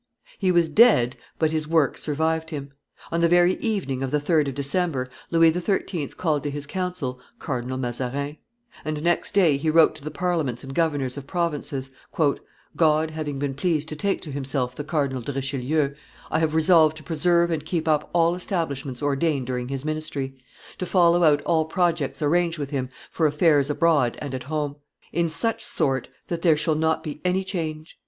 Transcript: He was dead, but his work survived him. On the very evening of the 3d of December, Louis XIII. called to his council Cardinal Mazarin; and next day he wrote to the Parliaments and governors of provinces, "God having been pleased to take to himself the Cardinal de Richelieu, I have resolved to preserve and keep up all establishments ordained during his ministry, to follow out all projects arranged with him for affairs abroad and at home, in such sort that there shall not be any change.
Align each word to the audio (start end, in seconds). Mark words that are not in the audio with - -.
He 0.39 0.51
was 0.51 0.67
dead, 0.67 1.15
but 1.37 1.51
his 1.51 1.67
work 1.67 1.95
survived 1.95 2.49
him. 2.49 2.71
On 3.11 3.21
the 3.21 3.29
very 3.29 3.53
evening 3.57 4.01
of 4.01 4.09
the 4.09 4.17
3d 4.17 4.47
of 4.47 4.55
December, 4.55 5.11
Louis 5.29 5.53
XIII. 5.53 6.07
called 6.17 6.41
to 6.41 6.49
his 6.49 6.65
council 6.65 7.19
Cardinal 7.37 7.77
Mazarin; 7.77 8.37
and 8.83 9.03
next 9.03 9.35
day 9.35 9.57
he 9.57 9.69
wrote 9.69 9.93
to 9.93 10.03
the 10.03 10.09
Parliaments 10.09 10.63
and 10.63 10.73
governors 10.73 11.17
of 11.17 11.27
provinces, 11.27 11.91
"God 12.75 13.11
having 13.11 13.37
been 13.37 13.53
pleased 13.53 13.87
to 13.89 13.95
take 13.95 14.21
to 14.21 14.31
himself 14.31 14.73
the 14.75 14.83
Cardinal 14.83 15.21
de 15.21 15.33
Richelieu, 15.33 15.93
I 16.31 16.39
have 16.39 16.55
resolved 16.55 16.97
to 16.97 17.03
preserve 17.03 17.51
and 17.51 17.63
keep 17.63 17.87
up 17.87 18.09
all 18.11 18.33
establishments 18.33 19.03
ordained 19.03 19.45
during 19.45 19.67
his 19.67 19.85
ministry, 19.85 20.35
to 20.79 20.87
follow 20.87 21.23
out 21.23 21.43
all 21.43 21.65
projects 21.65 22.23
arranged 22.23 22.57
with 22.57 22.71
him 22.71 22.89
for 23.11 23.27
affairs 23.27 23.69
abroad 23.69 24.17
and 24.19 24.33
at 24.33 24.45
home, 24.45 24.77
in 25.13 25.29
such 25.29 25.63
sort 25.63 26.07
that 26.25 26.41
there 26.41 26.57
shall 26.57 26.73
not 26.73 27.03
be 27.03 27.21
any 27.23 27.43
change. 27.43 27.99